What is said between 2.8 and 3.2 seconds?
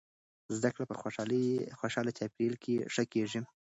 ښه